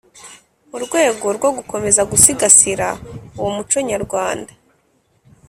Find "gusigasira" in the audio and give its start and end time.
2.11-2.87